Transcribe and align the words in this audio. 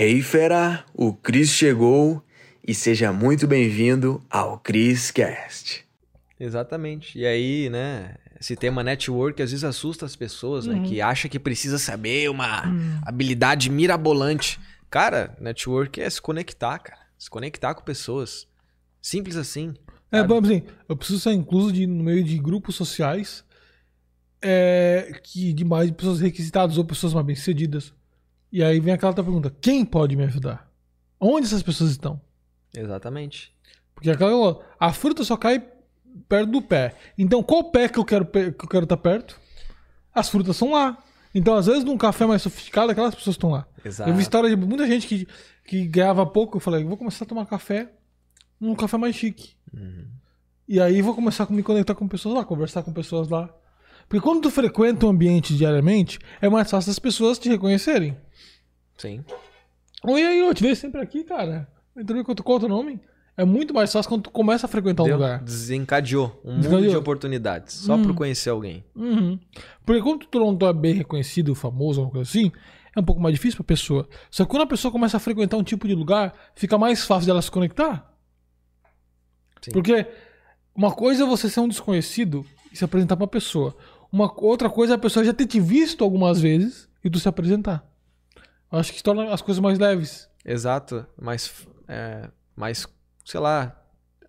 Hey 0.00 0.22
fera, 0.22 0.84
o 0.94 1.12
Cris 1.12 1.50
chegou 1.50 2.22
e 2.64 2.72
seja 2.72 3.12
muito 3.12 3.48
bem-vindo 3.48 4.22
ao 4.30 4.56
Cris 4.56 5.10
Cast. 5.10 5.84
Exatamente. 6.38 7.18
E 7.18 7.26
aí, 7.26 7.68
né, 7.68 8.14
esse 8.40 8.54
tema 8.54 8.84
network 8.84 9.42
às 9.42 9.50
vezes 9.50 9.64
assusta 9.64 10.06
as 10.06 10.14
pessoas, 10.14 10.66
né, 10.66 10.84
que 10.86 11.00
acha 11.00 11.28
que 11.28 11.36
precisa 11.36 11.78
saber 11.78 12.30
uma 12.30 12.62
habilidade 13.04 13.68
mirabolante. 13.68 14.60
Cara, 14.88 15.36
network 15.40 16.00
é 16.00 16.08
se 16.08 16.22
conectar, 16.22 16.78
cara. 16.78 17.00
Se 17.18 17.28
conectar 17.28 17.74
com 17.74 17.82
pessoas. 17.82 18.46
Simples 19.02 19.34
assim. 19.34 19.74
É, 20.12 20.18
sabe? 20.18 20.28
por 20.28 20.44
exemplo, 20.44 20.70
assim, 20.70 20.78
eu 20.88 20.96
preciso 20.96 21.18
ser 21.18 21.32
incluso 21.32 21.72
de, 21.72 21.88
no 21.88 22.04
meio 22.04 22.22
de 22.22 22.38
grupos 22.38 22.76
sociais 22.76 23.44
é, 24.40 25.20
que 25.24 25.52
de 25.52 25.64
mais 25.64 25.90
pessoas 25.90 26.20
requisitadas 26.20 26.78
ou 26.78 26.84
pessoas 26.84 27.12
mais 27.12 27.26
bem-sucedidas. 27.26 27.97
E 28.50 28.62
aí 28.62 28.80
vem 28.80 28.94
aquela 28.94 29.10
outra 29.10 29.24
pergunta: 29.24 29.54
quem 29.60 29.84
pode 29.84 30.16
me 30.16 30.24
ajudar? 30.24 30.70
Onde 31.20 31.46
essas 31.46 31.62
pessoas 31.62 31.90
estão? 31.90 32.20
Exatamente. 32.74 33.54
Porque 33.94 34.10
aquela, 34.10 34.60
a 34.78 34.92
fruta 34.92 35.24
só 35.24 35.36
cai 35.36 35.64
perto 36.28 36.50
do 36.50 36.62
pé. 36.62 36.94
Então, 37.16 37.42
qual 37.42 37.70
pé 37.70 37.88
que 37.88 37.98
eu 37.98 38.04
quero 38.04 38.24
que 38.24 38.38
eu 38.38 38.68
quero 38.68 38.84
estar 38.84 38.96
perto? 38.96 39.38
As 40.14 40.28
frutas 40.28 40.56
são 40.56 40.72
lá. 40.72 40.98
Então, 41.34 41.54
às 41.54 41.66
vezes, 41.66 41.84
num 41.84 41.98
café 41.98 42.26
mais 42.26 42.42
sofisticado, 42.42 42.90
aquelas 42.90 43.14
pessoas 43.14 43.34
estão 43.34 43.50
lá. 43.50 43.66
Exato. 43.84 44.08
Eu 44.08 44.14
vi 44.14 44.22
história 44.22 44.48
de 44.48 44.56
muita 44.56 44.86
gente 44.86 45.06
que, 45.06 45.28
que 45.64 45.86
ganhava 45.86 46.24
pouco. 46.24 46.56
Eu 46.56 46.60
falei, 46.60 46.84
vou 46.84 46.96
começar 46.96 47.24
a 47.24 47.28
tomar 47.28 47.46
café 47.46 47.90
num 48.60 48.74
café 48.74 48.96
mais 48.96 49.14
chique. 49.14 49.54
E 50.66 50.80
aí 50.80 51.00
vou 51.00 51.14
começar 51.14 51.44
a 51.44 51.52
me 51.52 51.62
conectar 51.62 51.94
com 51.94 52.08
pessoas 52.08 52.34
lá, 52.34 52.44
conversar 52.44 52.82
com 52.82 52.92
pessoas 52.92 53.28
lá. 53.28 53.54
Porque 54.08 54.22
quando 54.22 54.40
tu 54.42 54.50
frequenta 54.50 55.06
um 55.06 55.10
ambiente 55.10 55.54
diariamente, 55.56 56.18
é 56.40 56.48
mais 56.48 56.70
fácil 56.70 56.90
as 56.90 56.98
pessoas 56.98 57.38
te 57.38 57.48
reconhecerem. 57.48 58.16
Sim. 58.96 59.24
Oi, 60.04 60.22
aí, 60.24 60.38
eu 60.40 60.54
te 60.54 60.62
vejo 60.62 60.76
sempre 60.80 61.00
aqui, 61.00 61.24
cara. 61.24 61.68
Entendeu 61.96 62.24
qual 62.24 62.36
qual 62.36 62.54
é 62.54 62.58
o 62.58 62.60
teu 62.60 62.68
nome? 62.68 63.00
É 63.36 63.44
muito 63.44 63.72
mais 63.74 63.92
fácil 63.92 64.08
quando 64.08 64.22
tu 64.22 64.30
começa 64.30 64.66
a 64.66 64.68
frequentar 64.68 65.02
um 65.02 65.06
Deu- 65.06 65.16
lugar. 65.16 65.42
Desencadeou 65.42 66.40
um 66.44 66.52
mundo 66.52 66.62
Desencadeou. 66.62 66.90
de 66.90 66.96
oportunidades. 66.96 67.74
Só 67.74 67.96
por 67.96 68.14
conhecer 68.14 68.50
alguém. 68.50 68.84
Uhum. 68.96 69.38
Porque 69.84 70.02
quando 70.02 70.26
tu 70.26 70.38
não 70.40 70.68
é 70.68 70.72
bem 70.72 70.94
reconhecido, 70.94 71.54
famoso, 71.54 72.00
alguma 72.00 72.14
coisa 72.16 72.28
assim, 72.30 72.50
é 72.96 72.98
um 73.00 73.04
pouco 73.04 73.20
mais 73.20 73.34
difícil 73.34 73.56
pra 73.58 73.64
pessoa. 73.64 74.08
Só 74.30 74.44
que 74.44 74.50
quando 74.50 74.62
a 74.62 74.66
pessoa 74.66 74.90
começa 74.90 75.16
a 75.18 75.20
frequentar 75.20 75.56
um 75.56 75.62
tipo 75.62 75.86
de 75.86 75.94
lugar, 75.94 76.34
fica 76.56 76.76
mais 76.78 77.04
fácil 77.04 77.26
dela 77.28 77.40
se 77.42 77.50
conectar. 77.50 78.12
Sim. 79.62 79.70
Porque 79.72 80.06
uma 80.74 80.92
coisa 80.92 81.22
é 81.22 81.26
você 81.26 81.48
ser 81.48 81.60
um 81.60 81.68
desconhecido 81.68 82.44
e 82.72 82.76
se 82.76 82.84
apresentar 82.84 83.16
pra 83.16 83.26
pessoa. 83.26 83.76
Uma 84.10 84.32
outra 84.42 84.70
coisa 84.70 84.94
é 84.94 84.96
a 84.96 84.98
pessoa 84.98 85.24
já 85.24 85.32
ter 85.32 85.46
te 85.46 85.60
visto 85.60 86.02
algumas 86.02 86.40
vezes 86.40 86.88
e 87.04 87.10
tu 87.10 87.18
se 87.20 87.28
apresentar. 87.28 87.86
Eu 88.72 88.78
acho 88.78 88.92
que 88.92 89.02
torna 89.02 89.32
as 89.32 89.42
coisas 89.42 89.60
mais 89.60 89.78
leves. 89.78 90.28
Exato. 90.44 91.06
Mas, 91.20 91.66
é, 91.86 92.28
mas 92.56 92.86
sei 93.24 93.40
lá, 93.40 93.78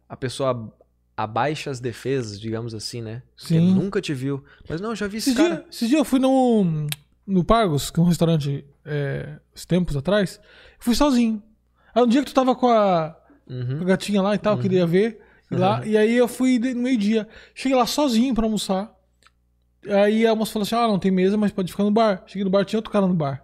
a 0.07 0.15
pessoa 0.17 0.73
abaixa 1.15 1.69
as 1.69 1.79
defesas, 1.79 2.39
digamos 2.39 2.73
assim, 2.73 3.01
né? 3.01 3.21
Porque 3.37 3.53
Sim. 3.55 3.73
nunca 3.73 4.01
te 4.01 4.13
viu. 4.13 4.43
Mas 4.69 4.79
não, 4.81 4.95
já 4.95 5.07
vi 5.07 5.17
esse 5.17 5.31
Esses 5.31 5.41
cara. 5.41 5.55
dias 5.55 5.67
esse 5.75 5.87
dia 5.87 5.97
eu 5.97 6.05
fui 6.05 6.19
no, 6.19 6.87
no 7.27 7.43
Pargos, 7.43 7.89
que 7.91 7.99
é 7.99 8.03
um 8.03 8.05
restaurante 8.07 8.65
é, 8.85 9.37
uns 9.55 9.65
tempos 9.65 9.95
atrás. 9.97 10.39
Eu 10.43 10.77
fui 10.79 10.95
sozinho. 10.95 11.41
Aí 11.93 12.03
um 12.03 12.07
dia 12.07 12.21
que 12.23 12.31
tu 12.31 12.33
tava 12.33 12.55
com 12.55 12.67
a, 12.67 13.15
Uhum. 13.49 13.81
a 13.81 13.83
gatinha 13.83 14.21
lá 14.21 14.35
e 14.35 14.37
tal, 14.37 14.55
eu 14.55 14.61
queria 14.61 14.85
ver. 14.85 15.19
e 15.51 15.55
Lá, 15.55 15.85
E 15.85 15.97
aí 15.97 16.15
eu 16.15 16.27
fui 16.27 16.59
no 16.59 16.81
meio-dia. 16.81 17.27
Cheguei 17.55 17.77
lá 17.77 17.85
sozinho 17.85 18.33
pra 18.35 18.45
almoçar. 18.45 18.93
Aí 19.87 20.25
a 20.25 20.35
moça 20.35 20.51
falou 20.51 20.63
assim: 20.63 20.75
Ah, 20.75 20.87
não 20.87 20.99
tem 20.99 21.11
mesa, 21.11 21.37
mas 21.37 21.51
pode 21.51 21.71
ficar 21.71 21.83
no 21.83 21.91
bar. 21.91 22.23
Cheguei 22.25 22.43
no 22.43 22.49
bar, 22.49 22.65
tinha 22.65 22.77
outro 22.77 22.91
cara 22.91 23.07
no 23.07 23.13
bar. 23.13 23.43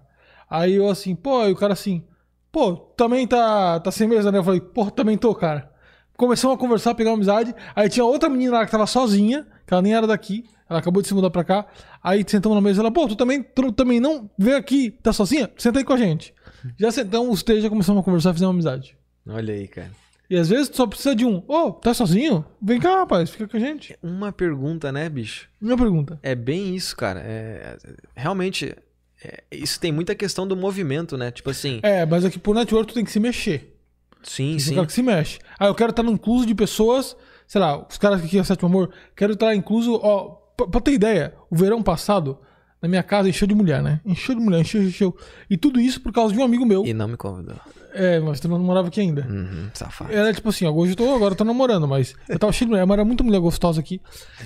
Aí 0.50 0.74
eu 0.76 0.90
assim, 0.90 1.16
pô, 1.16 1.42
aí 1.42 1.52
o 1.52 1.56
cara 1.56 1.74
assim, 1.74 2.04
pô, 2.52 2.76
também 2.76 3.28
tá, 3.28 3.80
tá 3.80 3.92
sem 3.92 4.08
mesa, 4.08 4.32
né? 4.32 4.38
Eu 4.38 4.44
falei, 4.44 4.62
pô, 4.62 4.90
também 4.92 5.18
tô, 5.18 5.34
cara. 5.34 5.72
Começamos 6.16 6.56
a 6.56 6.60
conversar, 6.60 6.96
pegar 6.96 7.12
amizade. 7.12 7.54
Aí 7.76 7.90
tinha 7.90 8.06
outra 8.06 8.30
menina 8.30 8.54
lá 8.60 8.66
que 8.66 8.72
tava 8.72 8.88
sozinha, 8.88 9.46
que 9.66 9.74
ela 9.74 9.82
nem 9.82 9.94
era 9.94 10.08
daqui. 10.08 10.46
Ela 10.70 10.80
acabou 10.80 11.02
de 11.02 11.08
se 11.08 11.14
mudar 11.14 11.30
pra 11.30 11.44
cá. 11.44 11.66
Aí 12.02 12.24
sentamos 12.26 12.56
na 12.56 12.62
mesa 12.62 12.80
e 12.80 12.82
ela, 12.82 12.92
pô, 12.92 13.08
tu 13.08 13.16
também, 13.16 13.44
tu 13.44 13.72
também 13.72 14.00
não 14.00 14.30
veio 14.38 14.58
aqui, 14.58 14.92
tá 14.92 15.12
sozinha? 15.12 15.52
Senta 15.58 15.80
aí 15.80 15.86
com 15.86 15.94
a 15.94 15.98
gente. 15.98 16.34
Já 16.80 16.92
sentamos, 16.92 17.30
os 17.30 17.44
três 17.44 17.62
já 17.62 17.70
começamos 17.70 18.02
a 18.02 18.04
conversar 18.04 18.30
e 18.32 18.34
fizemos 18.34 18.54
amizade. 18.54 18.98
Olha 19.28 19.54
aí, 19.54 19.68
cara. 19.68 19.92
E 20.30 20.36
às 20.38 20.50
vezes 20.50 20.70
tu 20.70 20.78
só 20.78 20.88
precisa 20.88 21.16
de 21.16 21.24
um, 21.26 21.44
ô, 21.48 21.72
tá 21.72 21.94
sozinho? 21.94 22.44
Vem 22.62 22.80
cá, 22.80 23.00
rapaz, 23.00 23.30
fica 23.30 23.48
com 23.48 23.58
a 23.58 23.60
gente. 23.60 23.98
Uma 24.02 24.32
pergunta, 24.32 24.92
né, 24.92 25.08
bicho? 25.08 25.48
Minha 25.62 25.78
pergunta. 25.78 26.20
É 26.24 26.34
bem 26.34 26.76
isso, 26.76 26.96
cara. 26.98 27.20
É, 27.24 27.78
realmente, 28.16 28.76
é, 29.24 29.44
isso 29.52 29.80
tem 29.80 29.92
muita 29.92 30.16
questão 30.16 30.48
do 30.48 30.56
movimento, 30.56 31.16
né? 31.18 31.30
Tipo 31.32 31.52
assim, 31.52 31.80
É, 31.84 32.06
mas 32.06 32.26
aqui 32.26 32.40
pro 32.40 32.54
network 32.54 32.88
tu 32.92 32.96
tem 32.96 33.06
que 33.06 33.12
se 33.12 33.20
mexer. 33.20 33.78
sim, 34.24 34.52
Tem 34.52 34.60
sim. 34.60 34.76
cara 34.76 34.88
que 34.88 34.94
se 34.94 35.04
mexe. 35.04 35.40
Ah, 35.60 35.68
eu 35.68 35.76
quero 35.76 35.92
estar 35.92 36.02
no 36.04 36.12
incluso 36.12 36.46
de 36.46 36.56
pessoas, 36.56 37.16
sei 37.48 37.62
lá, 37.62 37.86
os 37.88 37.98
caras 37.98 38.20
que 38.22 38.26
aqui 38.28 38.40
é 38.40 38.44
Sétimo 38.44 38.68
Amor, 38.70 38.90
quero 39.16 39.34
estar 39.34 39.54
incluso, 39.54 40.00
ó, 40.02 40.30
pra, 40.58 40.68
pra 40.68 40.82
ter 40.82 40.94
ideia, 40.94 41.36
o 41.52 41.56
verão 41.56 41.84
passado, 41.84 42.40
na 42.82 42.88
minha 42.88 43.04
casa 43.04 43.30
encheu 43.30 43.48
de 43.48 43.56
mulher, 43.56 43.82
né? 43.82 44.02
Encheu 44.06 44.36
de 44.36 44.42
mulher, 44.42 44.62
encheu, 44.62 44.84
encheu. 44.84 45.18
E 45.50 45.58
tudo 45.58 45.80
isso 45.80 46.02
por 46.02 46.12
causa 46.12 46.34
de 46.34 46.40
um 46.40 46.44
amigo 46.44 46.66
meu. 46.66 46.86
E 46.86 46.94
não 46.94 47.08
me 47.08 47.18
convidou. 47.18 47.56
É, 47.94 48.20
mas 48.20 48.40
tu 48.40 48.48
não 48.48 48.58
namorava 48.58 48.90
aqui 48.90 49.00
ainda. 49.00 49.26
Uhum, 49.30 49.70
safado. 49.74 50.12
Era 50.12 50.34
tipo 50.34 50.50
assim, 50.50 50.66
ó, 50.66 50.72
hoje 50.72 50.92
eu 50.92 50.98
tô, 50.98 51.16
agora 51.16 51.34
eu 51.34 51.38
tô 51.38 51.46
namorando, 51.46 51.88
mas 51.88 52.14
eu 52.28 52.38
tava 52.38 52.52
cheio 52.52 52.68
de 52.68 52.72
mulher, 52.72 52.86
mas 52.86 52.96
era 52.96 53.06
muita 53.06 53.24
mulher 53.24 53.40
gostosa 53.40 53.80
aqui. 53.80 54.02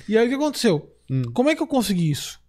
E 0.08 0.16
aí 0.16 0.26
o 0.26 0.28
que 0.28 0.36
aconteceu? 0.36 0.94
Como 1.34 1.50
é 1.50 1.56
que 1.56 1.62
eu 1.62 1.66
consegui 1.66 2.10
isso? 2.10 2.40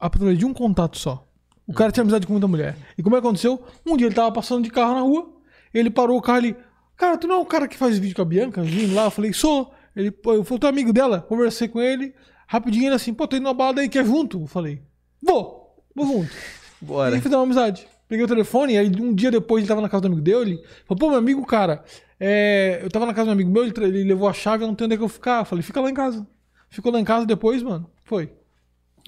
Através 0.00 0.38
de 0.38 0.46
um 0.46 0.54
contato 0.54 0.98
só. 0.98 1.26
O 1.66 1.74
cara 1.74 1.92
tinha 1.92 2.02
amizade 2.02 2.26
com 2.26 2.32
muita 2.32 2.48
mulher. 2.48 2.76
E 2.96 3.02
como 3.02 3.16
é 3.16 3.20
que 3.20 3.26
aconteceu? 3.26 3.62
Um 3.84 3.96
dia 3.96 4.06
ele 4.06 4.14
tava 4.14 4.32
passando 4.32 4.64
de 4.64 4.70
carro 4.70 4.94
na 4.94 5.00
rua, 5.00 5.30
ele 5.74 5.90
parou 5.90 6.16
o 6.16 6.22
carro 6.22 6.38
ali. 6.38 6.56
Cara, 6.96 7.18
tu 7.18 7.26
não 7.26 7.34
é 7.34 7.38
o 7.38 7.44
cara 7.44 7.68
que 7.68 7.76
faz 7.76 7.98
vídeo 7.98 8.16
com 8.16 8.22
a 8.22 8.24
Bianca? 8.24 8.62
Vindo 8.62 8.94
lá, 8.94 9.04
eu 9.04 9.10
falei, 9.10 9.32
sou. 9.32 9.72
Ele, 9.94 10.14
eu 10.26 10.44
fui 10.44 10.58
teu 10.58 10.68
amigo 10.68 10.92
dela, 10.92 11.20
conversei 11.20 11.68
com 11.68 11.80
ele, 11.80 12.14
rapidinho 12.46 12.86
ele 12.86 12.94
assim, 12.94 13.12
pô, 13.12 13.26
tô 13.26 13.36
indo 13.36 13.44
numa 13.44 13.54
balada 13.54 13.80
aí, 13.80 13.88
quer 13.88 14.04
junto? 14.04 14.42
Eu 14.42 14.46
falei, 14.46 14.82
vou, 15.22 15.74
vou 15.94 16.06
junto. 16.06 16.34
Bora. 16.80 17.16
E 17.16 17.20
fizemos 17.20 17.38
uma 17.38 17.44
amizade. 17.44 17.86
Peguei 18.08 18.24
o 18.24 18.28
telefone, 18.28 18.74
e 18.74 18.78
aí 18.78 18.92
um 19.00 19.14
dia 19.14 19.30
depois 19.30 19.62
ele 19.62 19.68
tava 19.68 19.80
na 19.80 19.88
casa 19.88 20.02
do 20.02 20.06
amigo 20.06 20.22
dele. 20.22 20.62
Falou, 20.86 20.98
pô, 20.98 21.08
meu 21.08 21.18
amigo, 21.18 21.44
cara, 21.44 21.82
é, 22.20 22.80
eu 22.82 22.90
tava 22.90 23.06
na 23.06 23.12
casa 23.12 23.26
do 23.26 23.32
amigo 23.32 23.50
meu, 23.50 23.64
ele, 23.64 23.72
ele 23.84 24.04
levou 24.04 24.28
a 24.28 24.32
chave, 24.32 24.62
eu 24.62 24.68
não 24.68 24.74
tenho 24.74 24.86
onde 24.86 24.94
é 24.94 24.98
que 24.98 25.02
eu 25.02 25.08
ficar. 25.08 25.40
Eu 25.40 25.44
falei, 25.44 25.62
fica 25.62 25.80
lá 25.80 25.90
em 25.90 25.94
casa. 25.94 26.26
Ficou 26.68 26.92
lá 26.92 27.00
em 27.00 27.04
casa 27.04 27.26
depois, 27.26 27.62
mano. 27.62 27.90
Foi. 28.04 28.30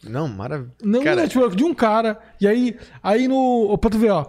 Não, 0.03 0.29
maravilha. 0.29 0.73
Não 0.83 1.03
Cara, 1.03 1.17
no 1.17 1.23
network 1.23 1.57
de 1.57 1.65
um 1.65 1.75
cara. 1.75 2.19
E 2.41 2.47
aí, 2.47 2.77
aí 3.03 3.29
no. 3.29 3.77
Pra 3.79 3.91
tu 3.91 3.99
ver, 3.99 4.11
ó. 4.11 4.27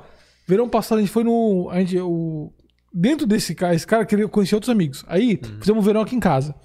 Verão 0.48 0.68
passado 0.68 0.98
a 0.98 1.02
gente 1.02 1.12
foi 1.12 1.24
no. 1.24 1.70
A 1.72 1.80
gente, 1.80 2.00
o, 2.00 2.52
dentro 2.94 3.28
desse 3.28 3.54
cara, 3.54 3.76
esse 3.76 3.86
cara 3.86 4.06
queria 4.06 4.28
conhecer 4.28 4.56
outros 4.56 4.70
amigos. 4.70 5.04
Aí 5.08 5.40
fizemos 5.60 5.82
um 5.82 5.86
verão 5.86 6.02
aqui 6.02 6.16
em 6.16 6.20
casa. 6.20 6.56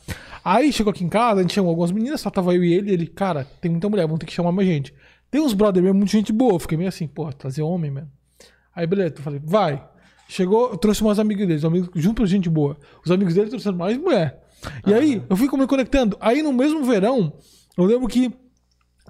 Aí 0.45 0.71
chegou 0.73 0.91
aqui 0.91 1.03
em 1.03 1.09
casa, 1.09 1.41
a 1.41 1.43
gente 1.43 1.55
chamou 1.55 1.71
algumas 1.71 1.91
meninas, 1.91 2.21
só 2.21 2.29
tava 2.29 2.55
eu 2.55 2.63
e 2.63 2.75
ele. 2.75 2.93
Ele, 2.93 3.07
cara, 3.07 3.47
tem 3.63 3.71
muita 3.71 3.89
mulher, 3.89 4.03
vamos 4.03 4.19
ter 4.19 4.27
que 4.27 4.33
chamar 4.33 4.53
mais 4.53 4.69
gente. 4.69 4.95
Tem 5.31 5.41
uns 5.41 5.55
brother 5.55 5.83
mesmo, 5.83 5.97
muita 5.97 6.13
gente 6.13 6.33
boa. 6.33 6.61
Fiquei 6.61 6.77
meio 6.77 6.89
assim, 6.89 7.07
porra, 7.07 7.33
trazer 7.33 7.63
homem, 7.63 7.91
mano. 7.91 8.11
Aí 8.77 8.87
beleza, 8.87 9.15
eu 9.17 9.23
falei, 9.23 9.41
vai. 9.43 9.83
Chegou, 10.29 10.71
eu 10.71 10.77
trouxe 10.77 11.01
umas 11.01 11.19
amigas 11.19 11.49
deles, 11.49 11.65
amigos, 11.65 11.89
junto 11.95 12.17
pra 12.17 12.27
gente 12.27 12.51
boa. 12.51 12.77
Os 13.03 13.11
amigos 13.11 13.35
dele 13.35 13.49
trouxeram 13.49 13.77
mais 13.77 13.97
mulher. 13.97 14.43
E 14.87 14.93
aí, 14.93 15.23
eu 15.29 15.37
fui 15.37 15.49
me 15.59 15.67
conectando. 15.67 16.17
Aí 16.21 16.43
no 16.43 16.53
mesmo 16.53 16.85
verão, 16.85 17.33
eu 17.77 17.85
lembro 17.85 18.07
que 18.07 18.31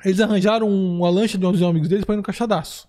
eles 0.04 0.20
arranjaram 0.20 0.68
uma 0.68 1.10
lancha 1.10 1.36
de 1.36 1.46
uns 1.46 1.62
amigos 1.62 1.88
deles 1.88 2.04
pra 2.04 2.14
ir 2.14 2.18
no 2.18 2.22
Caixadaço. 2.22 2.88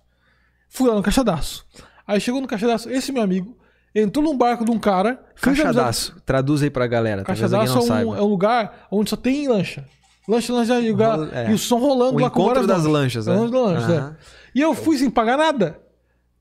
Fui 0.68 0.88
lá 0.88 0.94
no 0.94 1.02
Caixadaço. 1.02 1.66
Aí 2.06 2.20
chegou 2.20 2.40
no 2.40 2.46
Caixadaço, 2.46 2.90
esse 2.90 3.10
meu 3.10 3.22
amigo 3.22 3.56
entrou 4.02 4.24
num 4.24 4.36
barco 4.36 4.64
de 4.64 4.70
um 4.70 4.78
cara. 4.78 5.10
amizade- 5.10 5.40
Caixadaço. 5.40 6.16
Traduz 6.24 6.62
aí 6.62 6.70
pra 6.70 6.86
galera. 6.86 7.22
Caixadaço 7.24 7.78
é 7.78 8.04
um, 8.04 8.16
é 8.16 8.22
um 8.22 8.26
lugar 8.26 8.86
onde 8.90 9.10
só 9.10 9.16
tem 9.16 9.48
lancha. 9.48 9.84
Lancha, 10.28 10.52
lancha, 10.52 10.80
e, 10.80 10.88
o 10.88 10.92
lugar- 10.92 11.16
Rola- 11.18 11.30
é. 11.32 11.50
e 11.50 11.54
o 11.54 11.58
som 11.58 11.78
rolando 11.78 12.16
O 12.16 12.20
lá 12.20 12.28
com 12.30 12.40
encontro 12.42 12.60
várias 12.62 12.66
das 12.84 12.92
lanchas, 12.92 13.28
É, 13.28 13.34
né? 13.36 13.40
lanchas, 13.46 13.90
é. 13.90 13.96
Aham. 13.98 14.16
E 14.54 14.60
eu 14.60 14.74
fui 14.74 14.98
sem 14.98 15.08
pagar 15.10 15.36
nada. 15.36 15.78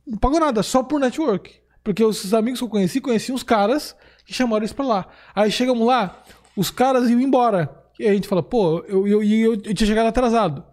Não 0.07 0.17
pagou 0.17 0.39
nada, 0.39 0.63
só 0.63 0.81
por 0.83 0.99
network. 0.99 1.53
Porque 1.83 2.03
os 2.03 2.33
amigos 2.33 2.59
que 2.59 2.63
eu 2.65 2.69
conheci, 2.69 2.99
conheciam 2.99 3.35
os 3.35 3.43
caras 3.43 3.95
que 4.25 4.33
chamaram 4.33 4.63
eles 4.63 4.73
pra 4.73 4.85
lá. 4.85 5.07
Aí 5.35 5.51
chegamos 5.51 5.85
lá, 5.85 6.19
os 6.57 6.71
caras 6.71 7.09
iam 7.09 7.19
embora. 7.19 7.69
E 7.99 8.03
aí 8.05 8.09
a 8.09 8.13
gente 8.15 8.27
fala, 8.27 8.41
pô, 8.41 8.83
eu, 8.87 9.07
eu, 9.07 9.23
eu, 9.23 9.53
eu 9.53 9.73
tinha 9.73 9.87
chegado 9.87 10.07
atrasado. 10.07 10.63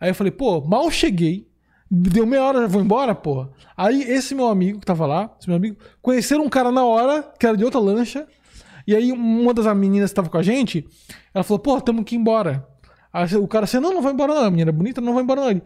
Aí 0.00 0.08
eu 0.10 0.14
falei, 0.14 0.30
pô, 0.30 0.60
mal 0.62 0.90
cheguei. 0.90 1.46
Deu 1.96 2.26
meia 2.26 2.42
hora, 2.42 2.60
já 2.62 2.66
vou 2.66 2.82
embora, 2.82 3.14
porra. 3.14 3.50
Aí 3.76 4.02
esse 4.02 4.34
meu 4.34 4.48
amigo 4.48 4.80
que 4.80 4.86
tava 4.86 5.06
lá, 5.06 5.30
esse 5.38 5.48
meu 5.48 5.56
amigo, 5.56 5.76
conheceram 6.02 6.44
um 6.44 6.48
cara 6.48 6.72
na 6.72 6.84
hora, 6.84 7.22
que 7.38 7.46
era 7.46 7.56
de 7.56 7.64
outra 7.64 7.78
lancha. 7.78 8.26
E 8.84 8.96
aí 8.96 9.12
uma 9.12 9.54
das 9.54 9.64
meninas 9.76 10.10
que 10.10 10.16
tava 10.16 10.28
com 10.28 10.36
a 10.36 10.42
gente, 10.42 10.84
ela 11.32 11.44
falou, 11.44 11.60
pô, 11.60 11.80
tamo 11.80 12.04
que 12.04 12.16
ir 12.16 12.18
embora. 12.18 12.66
Aí 13.12 13.36
o 13.36 13.46
cara 13.46 13.62
assim, 13.62 13.78
não, 13.78 13.94
não 13.94 14.02
vai 14.02 14.12
embora 14.12 14.34
não, 14.34 14.44
a 14.44 14.50
menina 14.50 14.70
é 14.70 14.72
bonita, 14.72 15.00
não 15.00 15.14
vai 15.14 15.22
embora 15.22 15.42
não. 15.42 15.50
Ele, 15.50 15.62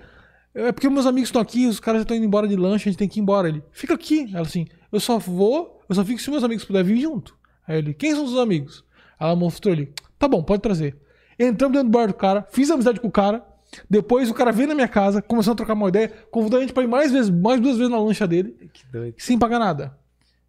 é 0.54 0.70
porque 0.70 0.86
meus 0.90 1.06
amigos 1.06 1.28
estão 1.28 1.40
aqui, 1.40 1.66
os 1.66 1.80
caras 1.80 2.00
já 2.00 2.02
estão 2.02 2.14
indo 2.14 2.26
embora 2.26 2.46
de 2.46 2.56
lanche, 2.56 2.90
a 2.90 2.92
gente 2.92 2.98
tem 2.98 3.08
que 3.08 3.18
ir 3.18 3.22
embora. 3.22 3.48
Ele, 3.48 3.62
fica 3.72 3.94
aqui. 3.94 4.28
Ela 4.34 4.42
assim, 4.42 4.66
eu 4.92 5.00
só 5.00 5.18
vou, 5.18 5.80
eu 5.88 5.94
só 5.94 6.04
fico 6.04 6.20
se 6.20 6.30
meus 6.30 6.44
amigos 6.44 6.66
puderem 6.66 6.94
vir 6.94 7.00
junto. 7.00 7.34
Aí 7.66 7.78
ele, 7.78 7.94
quem 7.94 8.14
são 8.14 8.22
os 8.22 8.36
amigos? 8.36 8.84
Ela 9.18 9.34
mostrou 9.34 9.72
ele, 9.72 9.94
tá 10.18 10.28
bom, 10.28 10.42
pode 10.42 10.60
trazer. 10.60 10.94
Entramos 11.38 11.74
dentro 11.74 11.88
do 11.88 11.98
bar 11.98 12.06
do 12.06 12.14
cara, 12.14 12.46
fiz 12.50 12.70
amizade 12.70 13.00
com 13.00 13.08
o 13.08 13.10
cara. 13.12 13.42
Depois 13.88 14.30
o 14.30 14.34
cara 14.34 14.50
veio 14.50 14.68
na 14.68 14.74
minha 14.74 14.88
casa, 14.88 15.20
começou 15.20 15.52
a 15.52 15.56
trocar 15.56 15.74
uma 15.74 15.88
ideia, 15.88 16.08
convidou 16.30 16.58
a 16.58 16.62
gente 16.62 16.72
pra 16.72 16.82
ir 16.82 16.88
mais 16.88 17.12
vezes, 17.12 17.30
mais 17.30 17.60
duas 17.60 17.76
vezes 17.76 17.90
na 17.90 18.00
lancha 18.00 18.26
dele, 18.26 18.70
Que 18.72 18.86
doido. 18.86 19.14
sem 19.18 19.38
pagar 19.38 19.58
nada. 19.58 19.96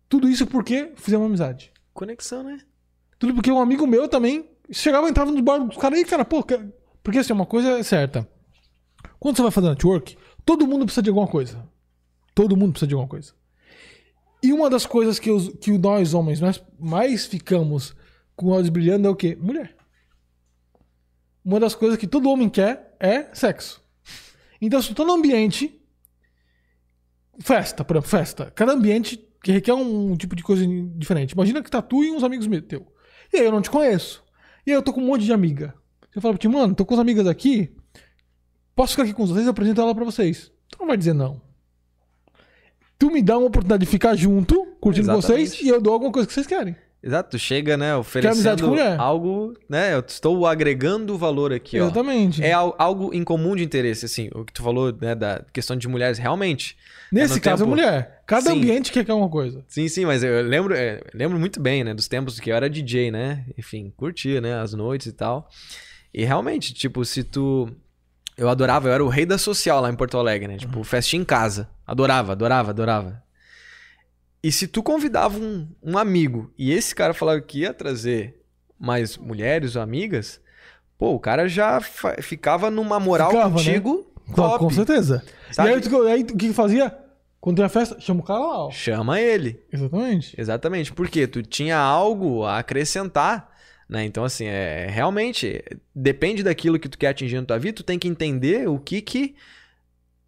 Tudo 0.07 0.27
isso 0.27 0.47
porque 0.47 0.93
fizemos 0.95 1.25
amizade. 1.27 1.71
Conexão, 1.93 2.43
né? 2.43 2.59
Tudo 3.17 3.33
porque 3.33 3.51
um 3.51 3.59
amigo 3.59 3.85
meu 3.85 4.07
também 4.07 4.49
chegava 4.71 5.07
e 5.07 5.09
entrava 5.09 5.31
nos 5.31 5.41
bar 5.41 5.59
dos 5.59 5.77
caras 5.77 5.99
aí, 5.99 6.05
cara, 6.05 6.23
pô, 6.23 6.43
porque 7.03 7.19
assim, 7.19 7.33
uma 7.33 7.45
coisa 7.45 7.79
é 7.79 7.83
certa. 7.83 8.27
Quando 9.19 9.35
você 9.35 9.41
vai 9.41 9.51
fazer 9.51 9.69
network, 9.69 10.17
todo 10.45 10.65
mundo 10.65 10.85
precisa 10.85 11.01
de 11.01 11.09
alguma 11.09 11.27
coisa. 11.27 11.67
Todo 12.33 12.55
mundo 12.55 12.71
precisa 12.71 12.87
de 12.87 12.93
alguma 12.93 13.09
coisa. 13.09 13.33
E 14.41 14.53
uma 14.53 14.69
das 14.69 14.85
coisas 14.85 15.19
que, 15.19 15.29
os, 15.29 15.49
que 15.59 15.77
nós, 15.77 16.13
homens, 16.13 16.39
nós 16.39 16.63
mais 16.79 17.25
ficamos 17.25 17.93
com 18.35 18.47
olhos 18.47 18.69
brilhando 18.69 19.05
é 19.07 19.11
o 19.11 19.15
quê? 19.15 19.37
Mulher. 19.39 19.75
Uma 21.43 21.59
das 21.59 21.75
coisas 21.75 21.97
que 21.97 22.07
todo 22.07 22.29
homem 22.29 22.47
quer 22.49 22.88
é 22.99 23.33
sexo. 23.33 23.83
Então, 24.61 24.81
se 24.81 24.89
tu 24.89 24.95
tá 24.95 25.05
num 25.05 25.13
ambiente. 25.13 25.75
Festa, 27.39 27.85
por 27.85 27.95
exemplo, 27.95 28.09
festa. 28.09 28.51
Cada 28.51 28.73
ambiente 28.73 29.17
que 29.41 29.51
requer 29.51 29.73
um 29.73 30.15
tipo 30.17 30.35
de 30.35 30.43
coisa 30.43 30.65
diferente. 30.95 31.31
Imagina 31.31 31.63
que 31.63 31.71
tá 31.71 31.81
tu 31.81 32.03
e 32.03 32.11
uns 32.11 32.23
amigos 32.23 32.47
meus, 32.47 32.65
teu. 32.65 32.85
E 33.31 33.37
aí 33.37 33.45
eu 33.45 33.51
não 33.51 33.61
te 33.61 33.69
conheço. 33.69 34.23
E 34.65 34.71
aí 34.71 34.75
eu 34.75 34.81
tô 34.81 34.91
com 34.91 35.01
um 35.01 35.05
monte 35.05 35.23
de 35.23 35.31
amiga. 35.31 35.73
Você 36.11 36.19
fala 36.19 36.33
pra 36.33 36.39
ti, 36.39 36.47
mano, 36.47 36.75
tô 36.75 36.85
com 36.85 36.93
as 36.93 36.99
amigas 36.99 37.27
aqui. 37.27 37.73
Posso 38.75 38.91
ficar 38.91 39.03
aqui 39.03 39.13
com 39.13 39.25
vocês 39.25 39.45
e 39.45 39.49
apresento 39.49 39.79
ela 39.79 39.95
pra 39.95 40.03
vocês. 40.03 40.51
Tu 40.69 40.77
não 40.79 40.87
vai 40.87 40.97
dizer 40.97 41.13
não. 41.13 41.41
Tu 42.97 43.09
me 43.09 43.21
dá 43.21 43.37
uma 43.37 43.47
oportunidade 43.47 43.85
de 43.85 43.89
ficar 43.89 44.15
junto, 44.15 44.65
curtindo 44.81 45.09
Exatamente. 45.11 45.49
vocês, 45.49 45.61
e 45.61 45.69
eu 45.69 45.79
dou 45.79 45.93
alguma 45.93 46.11
coisa 46.11 46.27
que 46.27 46.33
vocês 46.33 46.45
querem. 46.45 46.75
Exato, 47.01 47.29
tu 47.31 47.39
chega, 47.39 47.77
né, 47.77 47.95
oferecendo 47.95 48.75
algo, 48.97 49.53
né, 49.69 49.93
eu 49.93 50.01
estou 50.05 50.45
agregando 50.45 51.17
valor 51.17 51.53
aqui, 51.53 51.79
ó. 51.79 51.85
Exatamente. 51.85 52.43
É 52.43 52.51
al- 52.51 52.75
algo 52.77 53.13
em 53.13 53.23
comum 53.23 53.55
de 53.55 53.63
interesse, 53.63 54.03
assim, 54.05 54.29
o 54.35 54.43
que 54.43 54.51
tu 54.51 54.61
falou, 54.61 54.93
né, 54.99 55.15
da 55.15 55.41
questão 55.53 55.77
de 55.77 55.87
mulheres, 55.87 56.17
realmente. 56.17 56.75
Nesse 57.09 57.35
no 57.35 57.41
caso, 57.41 57.63
tempo- 57.63 57.73
é 57.73 57.81
mulher. 57.85 58.21
Cada 58.27 58.49
Sim. 58.51 58.57
ambiente 58.57 58.91
quer 58.91 59.05
que 59.05 59.11
é 59.11 59.13
uma 59.13 59.29
coisa. 59.29 59.63
Sim, 59.67 59.87
sim, 59.87 60.05
mas 60.05 60.23
eu 60.23 60.43
lembro, 60.43 60.75
é, 60.75 61.01
lembro 61.13 61.39
muito 61.39 61.61
bem, 61.61 61.85
né, 61.85 61.93
dos 61.93 62.09
tempos 62.09 62.37
que 62.37 62.51
eu 62.51 62.55
era 62.55 62.69
DJ, 62.69 63.11
né, 63.11 63.45
enfim, 63.57 63.93
curtia, 63.95 64.41
né, 64.41 64.59
as 64.59 64.73
noites 64.73 65.07
e 65.07 65.13
tal. 65.13 65.49
E 66.13 66.25
realmente, 66.25 66.73
tipo, 66.73 67.05
se 67.05 67.23
tu... 67.23 67.69
Eu 68.37 68.49
adorava, 68.49 68.87
eu 68.89 68.93
era 68.93 69.03
o 69.03 69.09
rei 69.09 69.25
da 69.25 69.37
social 69.37 69.81
lá 69.81 69.89
em 69.89 69.95
Porto 69.95 70.17
Alegre, 70.17 70.47
né, 70.49 70.57
tipo, 70.57 70.83
festinha 70.83 71.21
em 71.21 71.25
casa. 71.25 71.69
Adorava, 71.87 72.33
adorava, 72.33 72.71
adorava. 72.71 73.23
E 74.43 74.51
se 74.51 74.67
tu 74.67 74.81
convidava 74.81 75.37
um, 75.37 75.67
um 75.83 75.97
amigo 75.97 76.51
e 76.57 76.71
esse 76.71 76.95
cara 76.95 77.13
falava 77.13 77.41
que 77.41 77.59
ia 77.61 77.73
trazer 77.73 78.39
mais 78.79 79.17
mulheres 79.17 79.75
ou 79.75 79.81
amigas, 79.81 80.39
pô, 80.97 81.13
o 81.13 81.19
cara 81.19 81.47
já 81.49 81.81
ficava 82.21 82.71
numa 82.71 82.99
moral 82.99 83.31
Ficava, 83.31 83.49
né? 83.49 83.55
contigo 83.55 84.11
Com, 84.27 84.33
top. 84.33 84.59
com 84.59 84.69
certeza. 84.69 85.23
Sabe? 85.51 85.69
E 85.69 85.73
aí, 85.73 85.81
tu- 85.81 86.07
aí 86.07 86.23
tu- 86.23 86.33
o 86.33 86.37
que 86.37 86.47
que 86.47 86.53
fazia? 86.53 86.95
Quando 87.41 87.57
tem 87.57 87.65
a 87.65 87.69
festa, 87.69 87.99
chama 87.99 88.19
o 88.21 88.23
cara 88.23 88.39
lá, 88.39 88.65
ó. 88.65 88.71
Chama 88.71 89.19
ele. 89.19 89.61
Exatamente. 89.71 90.35
Exatamente. 90.39 90.93
Porque 90.93 91.25
tu 91.27 91.41
tinha 91.43 91.77
algo 91.77 92.43
a 92.45 92.59
acrescentar, 92.59 93.49
né? 93.89 94.03
Então, 94.05 94.23
assim, 94.23 94.45
é 94.45 94.87
realmente 94.89 95.61
depende 95.95 96.43
daquilo 96.43 96.77
que 96.79 96.87
tu 96.89 96.97
quer 96.97 97.07
atingir 97.07 97.39
na 97.39 97.45
tua 97.45 97.57
vida, 97.59 97.75
tu 97.77 97.83
tem 97.83 97.97
que 97.99 98.07
entender 98.07 98.67
o 98.69 98.77
que 98.79 99.01
que 99.01 99.35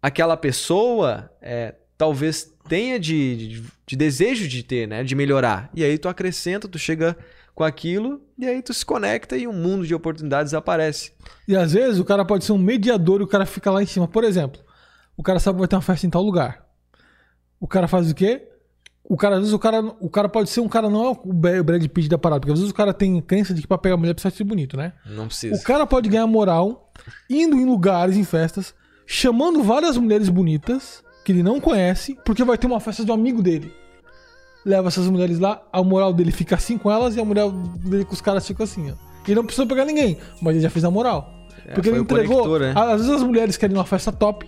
aquela 0.00 0.36
pessoa 0.36 1.30
é, 1.40 1.74
talvez 1.96 2.51
tenha 2.68 2.98
de, 2.98 3.36
de, 3.36 3.64
de 3.86 3.96
desejo 3.96 4.48
de 4.48 4.62
ter, 4.62 4.86
né? 4.86 5.04
De 5.04 5.14
melhorar. 5.14 5.70
E 5.74 5.84
aí 5.84 5.98
tu 5.98 6.08
acrescenta, 6.08 6.68
tu 6.68 6.78
chega 6.78 7.16
com 7.54 7.64
aquilo 7.64 8.20
e 8.38 8.46
aí 8.46 8.62
tu 8.62 8.72
se 8.72 8.84
conecta 8.84 9.36
e 9.36 9.46
um 9.46 9.52
mundo 9.52 9.86
de 9.86 9.94
oportunidades 9.94 10.54
aparece. 10.54 11.12
E 11.46 11.56
às 11.56 11.72
vezes 11.72 11.98
o 11.98 12.04
cara 12.04 12.24
pode 12.24 12.44
ser 12.44 12.52
um 12.52 12.58
mediador 12.58 13.20
e 13.20 13.24
o 13.24 13.28
cara 13.28 13.44
fica 13.44 13.70
lá 13.70 13.82
em 13.82 13.86
cima. 13.86 14.08
Por 14.08 14.24
exemplo, 14.24 14.60
o 15.16 15.22
cara 15.22 15.38
sabe 15.38 15.56
que 15.56 15.60
vai 15.60 15.68
ter 15.68 15.76
uma 15.76 15.82
festa 15.82 16.06
em 16.06 16.10
tal 16.10 16.22
lugar. 16.22 16.66
O 17.60 17.68
cara 17.68 17.86
faz 17.86 18.10
o 18.10 18.14
quê? 18.14 18.48
O 19.04 19.16
cara, 19.16 19.34
às 19.34 19.40
vezes, 19.40 19.52
o 19.52 19.58
cara, 19.58 19.82
o 20.00 20.08
cara 20.08 20.28
pode 20.28 20.48
ser 20.48 20.60
um 20.60 20.68
cara, 20.68 20.88
não 20.88 21.04
é 21.04 21.10
o 21.10 21.32
Brad 21.34 21.86
Pitt 21.88 22.08
da 22.08 22.16
parada, 22.16 22.40
porque 22.40 22.52
às 22.52 22.58
vezes 22.58 22.72
o 22.72 22.74
cara 22.74 22.94
tem 22.94 23.20
crença 23.20 23.52
de 23.52 23.60
que 23.60 23.66
pra 23.68 23.76
pegar 23.76 23.96
mulher 23.96 24.14
precisa 24.14 24.34
ser 24.34 24.44
bonito, 24.44 24.76
né? 24.76 24.92
Não 25.04 25.26
precisa. 25.26 25.60
O 25.60 25.62
cara 25.62 25.86
pode 25.86 26.08
ganhar 26.08 26.26
moral 26.26 26.92
indo 27.28 27.56
em 27.56 27.66
lugares, 27.66 28.16
em 28.16 28.24
festas, 28.24 28.74
chamando 29.06 29.62
várias 29.62 29.96
mulheres 29.96 30.28
bonitas 30.28 31.02
que 31.24 31.32
ele 31.32 31.42
não 31.42 31.60
conhece, 31.60 32.16
porque 32.24 32.44
vai 32.44 32.58
ter 32.58 32.66
uma 32.66 32.80
festa 32.80 33.04
de 33.04 33.10
um 33.10 33.14
amigo 33.14 33.42
dele. 33.42 33.72
Leva 34.64 34.88
essas 34.88 35.08
mulheres 35.08 35.38
lá, 35.38 35.62
a 35.72 35.82
moral 35.82 36.12
dele 36.12 36.30
fica 36.30 36.54
assim 36.54 36.78
com 36.78 36.90
elas 36.90 37.16
e 37.16 37.20
a 37.20 37.24
moral 37.24 37.50
dele 37.50 38.04
com 38.04 38.14
os 38.14 38.20
caras 38.20 38.46
fica 38.46 38.64
assim, 38.64 38.90
ó. 38.90 38.94
Ele 39.26 39.36
não 39.36 39.44
precisa 39.44 39.66
pegar 39.66 39.84
ninguém, 39.84 40.18
mas 40.40 40.54
ele 40.54 40.62
já 40.62 40.70
fez 40.70 40.84
a 40.84 40.90
moral. 40.90 41.32
É, 41.66 41.74
porque 41.74 41.88
ele 41.88 41.98
entregou. 41.98 42.42
conector, 42.42 42.60
né? 42.60 42.74
Às 42.76 43.00
vezes 43.00 43.10
as 43.10 43.22
mulheres 43.22 43.56
querem 43.56 43.76
uma 43.76 43.84
festa 43.84 44.10
top 44.10 44.46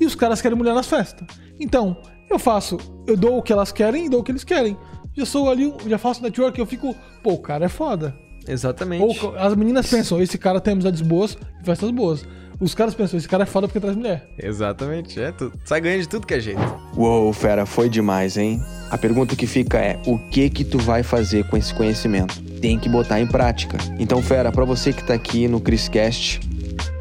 e 0.00 0.06
os 0.06 0.14
caras 0.14 0.40
querem 0.40 0.56
mulher 0.56 0.74
nas 0.74 0.86
festas. 0.86 1.26
Então, 1.58 1.96
eu 2.30 2.38
faço, 2.38 2.78
eu 3.06 3.16
dou 3.16 3.38
o 3.38 3.42
que 3.42 3.52
elas 3.52 3.72
querem 3.72 4.06
e 4.06 4.08
dou 4.08 4.20
o 4.20 4.22
que 4.22 4.32
eles 4.32 4.44
querem. 4.44 4.76
Já 5.14 5.24
sou 5.24 5.50
ali, 5.50 5.72
já 5.86 5.98
faço 5.98 6.22
network, 6.22 6.58
eu 6.58 6.66
fico, 6.66 6.94
pô, 7.22 7.32
o 7.32 7.38
cara 7.38 7.64
é 7.64 7.68
foda. 7.68 8.14
Exatamente. 8.46 9.02
Ou 9.02 9.36
as 9.36 9.54
meninas 9.54 9.88
pensam, 9.88 10.20
esse 10.20 10.38
cara 10.38 10.60
tem 10.60 10.72
amizades 10.72 11.00
boas 11.00 11.36
e 11.60 11.64
festas 11.64 11.90
boas. 11.90 12.24
Os 12.58 12.74
caras 12.74 12.94
pensam, 12.94 13.18
esse 13.18 13.28
cara 13.28 13.42
é 13.42 13.46
foda 13.46 13.68
porque 13.68 13.80
traz 13.80 13.96
mulher. 13.96 14.28
Exatamente. 14.38 15.20
É, 15.20 15.30
tu 15.30 15.52
sai 15.64 15.80
ganhando 15.80 16.00
de 16.00 16.08
tudo 16.08 16.26
que 16.26 16.34
é 16.34 16.40
jeito. 16.40 16.60
Uou, 16.96 17.32
fera, 17.32 17.66
foi 17.66 17.88
demais, 17.88 18.36
hein? 18.36 18.62
A 18.90 18.96
pergunta 18.96 19.36
que 19.36 19.46
fica 19.46 19.78
é: 19.78 20.00
o 20.06 20.18
que 20.18 20.48
que 20.48 20.64
tu 20.64 20.78
vai 20.78 21.02
fazer 21.02 21.46
com 21.48 21.56
esse 21.56 21.74
conhecimento? 21.74 22.40
Tem 22.60 22.78
que 22.78 22.88
botar 22.88 23.20
em 23.20 23.26
prática. 23.26 23.76
Então, 23.98 24.22
fera, 24.22 24.50
pra 24.50 24.64
você 24.64 24.92
que 24.92 25.04
tá 25.04 25.14
aqui 25.14 25.46
no 25.46 25.60
Criscast, 25.60 26.40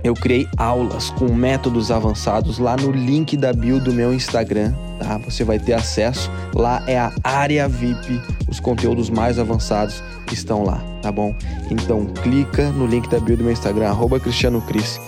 eu 0.03 0.13
criei 0.13 0.47
aulas 0.57 1.09
com 1.09 1.33
métodos 1.33 1.89
avançados 1.89 2.59
lá 2.59 2.75
no 2.75 2.91
link 2.91 3.37
da 3.37 3.53
bio 3.53 3.79
do 3.79 3.93
meu 3.93 4.13
Instagram, 4.13 4.73
tá? 4.99 5.17
Você 5.19 5.43
vai 5.43 5.57
ter 5.57 5.73
acesso. 5.73 6.29
Lá 6.53 6.83
é 6.85 6.99
a 6.99 7.11
área 7.23 7.67
VIP, 7.67 8.21
os 8.47 8.59
conteúdos 8.59 9.09
mais 9.09 9.39
avançados 9.39 10.03
estão 10.31 10.63
lá, 10.63 10.83
tá 11.01 11.11
bom? 11.11 11.35
Então, 11.71 12.05
clica 12.05 12.69
no 12.71 12.85
link 12.85 13.09
da 13.09 13.19
bio 13.19 13.37
do 13.37 13.43
meu 13.43 13.53
Instagram, 13.53 13.87
arroba 13.87 14.19
Cristiano 14.19 14.61
Cris, 14.61 14.99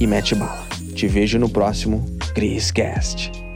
e 0.00 0.06
mete 0.06 0.34
bala. 0.34 0.66
Te 0.94 1.06
vejo 1.06 1.38
no 1.38 1.48
próximo 1.48 2.04
Criscast. 2.34 3.47